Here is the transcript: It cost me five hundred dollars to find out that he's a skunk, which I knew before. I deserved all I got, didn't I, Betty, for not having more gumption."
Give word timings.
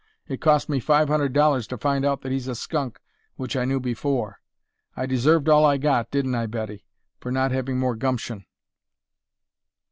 It 0.27 0.41
cost 0.41 0.67
me 0.67 0.79
five 0.79 1.09
hundred 1.09 1.31
dollars 1.31 1.67
to 1.67 1.77
find 1.77 2.03
out 2.03 2.21
that 2.21 2.31
he's 2.31 2.47
a 2.47 2.55
skunk, 2.55 2.99
which 3.35 3.55
I 3.55 3.65
knew 3.65 3.79
before. 3.79 4.41
I 4.97 5.05
deserved 5.05 5.47
all 5.47 5.63
I 5.63 5.77
got, 5.77 6.09
didn't 6.09 6.33
I, 6.33 6.47
Betty, 6.47 6.87
for 7.19 7.31
not 7.31 7.51
having 7.51 7.77
more 7.77 7.93
gumption." 7.95 8.47